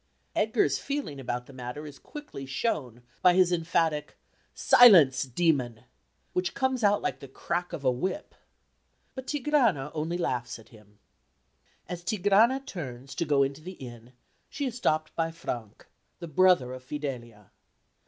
[0.35, 4.17] Edgar's feeling about the matter is quickly shown by his emphatic
[4.51, 5.83] "Silence, demon!"
[6.33, 8.33] which comes out like the crack of a whip.
[9.13, 10.97] But Tigrana only laughs at him.
[11.87, 14.13] As Tigrana turns to go into the inn
[14.49, 15.85] she is stopped by Frank,
[16.17, 17.51] the brother of Fidelia.